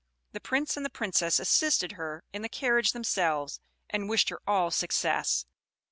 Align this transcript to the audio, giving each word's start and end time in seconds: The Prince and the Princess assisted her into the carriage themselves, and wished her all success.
The 0.31 0.39
Prince 0.39 0.77
and 0.77 0.83
the 0.83 0.89
Princess 0.89 1.39
assisted 1.39 1.91
her 1.91 2.23
into 2.33 2.45
the 2.45 2.49
carriage 2.49 2.91
themselves, 2.91 3.59
and 3.87 4.09
wished 4.09 4.29
her 4.29 4.39
all 4.47 4.71
success. 4.71 5.45